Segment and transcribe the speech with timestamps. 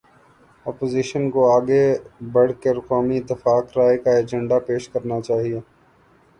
[0.65, 1.83] Opposition کو آگے
[2.31, 5.59] بڑھ کر قومی اتفاق رائے کا ایجنڈا پیش کرنا چاہیے۔